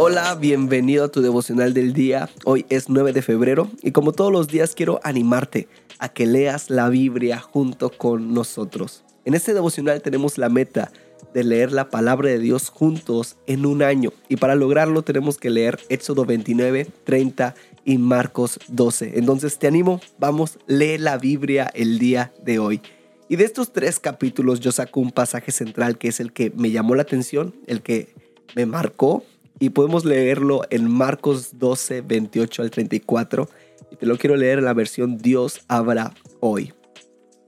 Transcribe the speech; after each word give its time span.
Hola, 0.00 0.36
bienvenido 0.36 1.06
a 1.06 1.08
tu 1.08 1.22
devocional 1.22 1.74
del 1.74 1.92
día. 1.92 2.30
Hoy 2.44 2.64
es 2.68 2.88
9 2.88 3.12
de 3.12 3.20
febrero 3.20 3.68
y 3.82 3.90
como 3.90 4.12
todos 4.12 4.30
los 4.30 4.46
días 4.46 4.76
quiero 4.76 5.00
animarte 5.02 5.66
a 5.98 6.08
que 6.08 6.24
leas 6.24 6.70
la 6.70 6.88
Biblia 6.88 7.40
junto 7.40 7.90
con 7.90 8.32
nosotros. 8.32 9.02
En 9.24 9.34
este 9.34 9.54
devocional 9.54 10.00
tenemos 10.00 10.38
la 10.38 10.50
meta 10.50 10.92
de 11.34 11.42
leer 11.42 11.72
la 11.72 11.90
palabra 11.90 12.28
de 12.28 12.38
Dios 12.38 12.68
juntos 12.68 13.38
en 13.48 13.66
un 13.66 13.82
año 13.82 14.12
y 14.28 14.36
para 14.36 14.54
lograrlo 14.54 15.02
tenemos 15.02 15.36
que 15.36 15.50
leer 15.50 15.80
Éxodo 15.88 16.24
29, 16.24 16.86
30 17.02 17.56
y 17.84 17.98
Marcos 17.98 18.60
12. 18.68 19.18
Entonces 19.18 19.58
te 19.58 19.66
animo, 19.66 20.00
vamos, 20.16 20.60
lee 20.68 20.98
la 20.98 21.18
Biblia 21.18 21.72
el 21.74 21.98
día 21.98 22.32
de 22.44 22.60
hoy. 22.60 22.80
Y 23.28 23.34
de 23.34 23.44
estos 23.44 23.72
tres 23.72 23.98
capítulos 23.98 24.60
yo 24.60 24.70
saco 24.70 25.00
un 25.00 25.10
pasaje 25.10 25.50
central 25.50 25.98
que 25.98 26.06
es 26.06 26.20
el 26.20 26.32
que 26.32 26.52
me 26.54 26.70
llamó 26.70 26.94
la 26.94 27.02
atención, 27.02 27.52
el 27.66 27.82
que 27.82 28.14
me 28.54 28.64
marcó 28.64 29.24
y 29.58 29.70
podemos 29.70 30.04
leerlo 30.04 30.62
en 30.70 30.90
Marcos 30.90 31.58
12, 31.58 32.02
28 32.02 32.62
al 32.62 32.70
34. 32.70 33.48
Y 33.90 33.96
te 33.96 34.06
lo 34.06 34.18
quiero 34.18 34.36
leer 34.36 34.58
en 34.58 34.64
la 34.64 34.74
versión 34.74 35.18
Dios 35.18 35.60
habrá 35.68 36.14
hoy. 36.40 36.72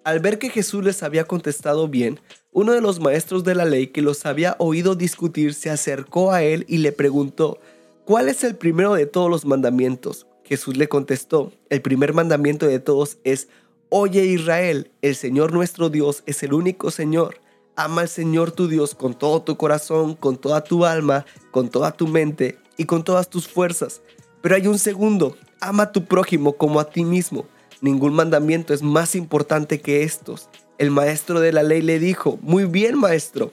Al 0.05 0.21
ver 0.21 0.39
que 0.39 0.51
Jesús 0.51 0.85
les 0.85 1.03
había 1.03 1.25
contestado 1.25 1.89
bien, 1.89 2.21
uno 2.53 2.73
de 2.73 2.81
los 2.81 3.01
maestros 3.01 3.45
de 3.45 3.55
la 3.55 3.65
ley 3.65 3.89
que 3.89 4.03
los 4.03 4.27
había 4.27 4.57
oído 4.59 4.95
discutir 4.95 5.55
se 5.55 5.71
acercó 5.71 6.33
a 6.33 6.43
él 6.43 6.65
y 6.69 6.79
le 6.79 6.93
preguntó, 6.93 7.61
¿cuál 8.05 8.29
es 8.29 8.43
el 8.43 8.57
primero 8.57 8.95
de 8.95 9.07
todos 9.07 9.31
los 9.31 9.45
mandamientos? 9.45 10.27
Jesús 10.45 10.77
le 10.77 10.89
contestó, 10.89 11.53
el 11.69 11.81
primer 11.81 12.13
mandamiento 12.13 12.67
de 12.67 12.81
todos 12.81 13.19
es, 13.23 13.49
Oye 13.93 14.25
Israel, 14.25 14.91
el 15.03 15.17
Señor 15.17 15.53
nuestro 15.53 15.91
Dios 15.91 16.23
es 16.27 16.45
el 16.45 16.53
único 16.53 16.93
Señor. 16.93 17.41
Ama 17.83 18.03
al 18.03 18.11
Señor 18.11 18.53
tu 18.53 18.69
Dios 18.69 18.95
con 18.95 19.15
todo 19.15 19.41
tu 19.41 19.57
corazón, 19.57 20.15
con 20.15 20.37
toda 20.37 20.63
tu 20.63 20.85
alma, 20.85 21.25
con 21.51 21.71
toda 21.71 21.93
tu 21.93 22.07
mente 22.07 22.59
y 22.77 22.85
con 22.85 23.05
todas 23.05 23.31
tus 23.31 23.49
fuerzas. 23.49 24.03
Pero 24.43 24.55
hay 24.55 24.67
un 24.67 24.79
segundo, 24.79 25.35
ama 25.63 25.85
a 25.85 25.93
tu 25.93 26.05
prójimo 26.05 26.59
como 26.59 26.79
a 26.79 26.91
ti 26.91 27.07
mismo. 27.07 27.47
Ningún 27.81 28.13
mandamiento 28.13 28.75
es 28.75 28.83
más 28.83 29.15
importante 29.15 29.81
que 29.81 30.03
estos. 30.03 30.51
El 30.77 30.91
maestro 30.91 31.41
de 31.41 31.55
la 31.55 31.63
ley 31.63 31.81
le 31.81 31.99
dijo, 31.99 32.39
muy 32.43 32.67
bien 32.67 32.99
maestro, 32.99 33.51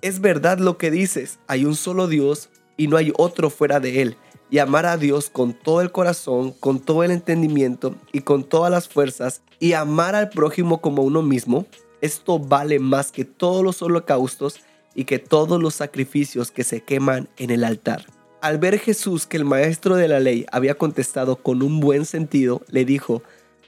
es 0.00 0.20
verdad 0.20 0.58
lo 0.58 0.76
que 0.76 0.90
dices, 0.90 1.38
hay 1.46 1.66
un 1.66 1.76
solo 1.76 2.08
Dios 2.08 2.48
y 2.76 2.88
no 2.88 2.96
hay 2.96 3.12
otro 3.16 3.48
fuera 3.48 3.78
de 3.78 4.02
él 4.02 4.16
y 4.50 4.58
amar 4.58 4.86
a 4.86 4.96
Dios 4.96 5.30
con 5.30 5.54
todo 5.54 5.82
el 5.82 5.92
corazón, 5.92 6.50
con 6.50 6.80
todo 6.80 7.04
el 7.04 7.12
entendimiento 7.12 7.94
y 8.12 8.22
con 8.22 8.42
todas 8.42 8.72
las 8.72 8.88
fuerzas 8.88 9.42
y 9.60 9.74
amar 9.74 10.16
al 10.16 10.30
prójimo 10.30 10.80
como 10.80 11.02
uno 11.02 11.22
mismo, 11.22 11.64
esto 12.00 12.38
vale 12.38 12.78
más 12.78 13.12
que 13.12 13.24
todos 13.24 13.64
los 13.64 13.82
holocaustos 13.82 14.60
y 14.94 15.04
que 15.04 15.18
todos 15.18 15.60
los 15.60 15.74
sacrificios 15.74 16.50
que 16.50 16.64
se 16.64 16.82
queman 16.82 17.28
en 17.36 17.50
el 17.50 17.64
altar. 17.64 18.06
Al 18.40 18.58
ver 18.58 18.78
Jesús 18.78 19.26
que 19.26 19.36
el 19.36 19.44
maestro 19.44 19.96
de 19.96 20.08
la 20.08 20.20
ley 20.20 20.46
había 20.52 20.76
contestado 20.76 21.36
con 21.36 21.62
un 21.62 21.80
buen 21.80 22.04
sentido, 22.04 22.62
le 22.68 22.84
dijo, 22.84 23.22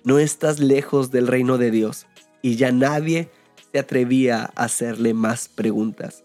no 0.05 0.19
estás 0.19 0.59
lejos 0.59 1.11
del 1.11 1.27
reino 1.27 1.59
de 1.59 1.71
Dios. 1.71 2.07
Y 2.43 2.57
ya 2.57 2.73
nadie 2.73 3.31
se 3.73 3.79
atrevía 3.79 4.51
a 4.55 4.65
hacerle 4.65 5.15
más 5.15 5.49
preguntas. 5.49 6.25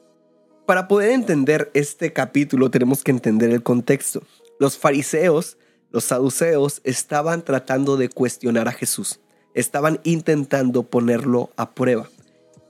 Para 0.66 0.88
poder 0.88 1.12
entender 1.12 1.70
este 1.73 2.14
capítulo 2.14 2.72
tenemos 2.72 3.04
que 3.04 3.12
entender 3.12 3.50
el 3.50 3.64
contexto. 3.64 4.23
Los 4.60 4.78
fariseos, 4.78 5.58
los 5.92 6.06
saduceos, 6.06 6.80
estaban 6.86 7.44
tratando 7.44 7.98
de 7.98 8.08
cuestionar 8.08 8.67
a 8.70 8.72
Jesús. 8.72 9.20
Estaban 9.54 10.00
intentando 10.04 10.84
ponerlo 10.84 11.52
a 11.56 11.72
prueba. 11.72 12.09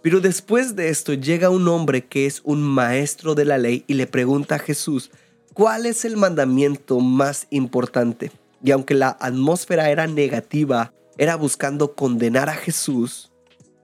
Pero 0.01 0.19
después 0.19 0.75
de 0.75 0.89
esto 0.89 1.13
llega 1.13 1.49
un 1.49 1.67
hombre 1.67 2.05
que 2.05 2.25
es 2.25 2.41
un 2.43 2.61
maestro 2.61 3.35
de 3.35 3.45
la 3.45 3.57
ley 3.57 3.85
y 3.87 3.93
le 3.93 4.05
pregunta 4.05 4.55
a 4.55 4.59
Jesús, 4.59 5.11
¿cuál 5.53 5.85
es 5.85 6.03
el 6.03 6.17
mandamiento 6.17 6.99
más 6.99 7.47
importante? 7.49 8.31
Y 8.61 8.71
aunque 8.71 8.95
la 8.95 9.17
atmósfera 9.19 9.89
era 9.89 10.07
negativa, 10.07 10.93
era 11.17 11.35
buscando 11.35 11.95
condenar 11.95 12.49
a 12.49 12.55
Jesús, 12.55 13.31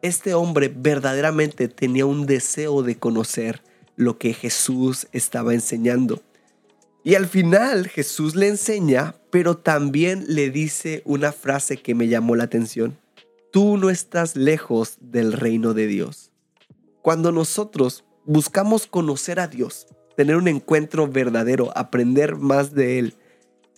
este 0.02 0.34
hombre 0.34 0.74
verdaderamente 0.74 1.68
tenía 1.68 2.06
un 2.06 2.26
deseo 2.26 2.84
de 2.84 2.98
conocer 2.98 3.62
lo 3.96 4.18
que 4.18 4.34
Jesús 4.34 5.08
estaba 5.12 5.54
enseñando. 5.54 6.22
Y 7.04 7.16
al 7.16 7.28
final 7.28 7.88
Jesús 7.88 8.36
le 8.36 8.48
enseña, 8.48 9.16
pero 9.32 9.58
también 9.58 10.26
le 10.28 10.50
dice 10.50 11.02
una 11.06 11.32
frase 11.32 11.78
que 11.78 11.96
me 11.96 12.08
llamó 12.08 12.36
la 12.36 12.44
atención. 12.44 12.98
Tú 13.52 13.78
no 13.78 13.90
estás 13.90 14.36
lejos 14.36 14.98
del 15.00 15.34
reino 15.34 15.74
de 15.74 15.88
Dios. 15.88 16.32
Cuando 17.02 17.32
nosotros 17.32 18.04
buscamos 18.26 18.86
conocer 18.86 19.40
a 19.40 19.48
Dios, 19.48 19.88
tener 20.18 20.36
un 20.36 20.48
encuentro 20.48 21.08
verdadero, 21.08 21.72
aprender 21.76 22.36
más 22.36 22.74
de 22.74 23.00
Él, 23.00 23.16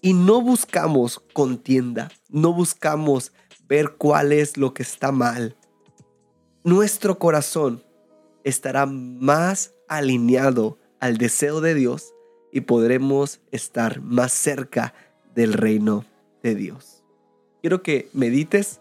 y 0.02 0.14
no 0.14 0.42
buscamos 0.42 1.20
contienda, 1.34 2.10
no 2.30 2.54
buscamos 2.54 3.32
ver 3.68 3.92
cuál 3.98 4.34
es 4.34 4.58
lo 4.58 4.74
que 4.74 4.82
está 4.82 5.12
mal, 5.12 5.56
nuestro 6.64 7.18
corazón 7.20 7.84
estará 8.44 8.86
más 8.86 9.74
alineado 9.88 10.80
al 11.00 11.18
deseo 11.18 11.62
de 11.62 11.76
Dios 11.76 12.14
y 12.52 12.62
podremos 12.62 13.40
estar 13.52 14.02
más 14.02 14.34
cerca 14.34 14.94
del 15.36 15.54
reino 15.54 16.06
de 16.44 16.56
Dios. 16.56 17.04
Quiero 17.62 17.82
que 17.84 18.10
medites. 18.14 18.80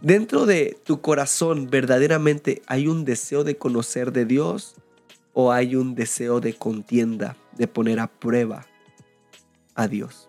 Dentro 0.00 0.46
de 0.46 0.76
tu 0.84 1.00
corazón 1.00 1.68
verdaderamente 1.70 2.60
hay 2.66 2.88
un 2.88 3.04
deseo 3.04 3.44
de 3.44 3.56
conocer 3.56 4.12
de 4.12 4.24
Dios 4.24 4.74
o 5.32 5.52
hay 5.52 5.76
un 5.76 5.94
deseo 5.94 6.40
de 6.40 6.54
contienda, 6.54 7.36
de 7.56 7.68
poner 7.68 8.00
a 8.00 8.08
prueba 8.08 8.66
a 9.74 9.86
Dios. 9.86 10.28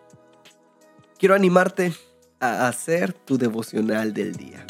Quiero 1.18 1.34
animarte 1.36 1.94
a 2.40 2.68
hacer 2.68 3.14
tu 3.14 3.38
devocional 3.38 4.14
del 4.14 4.36
día. 4.36 4.66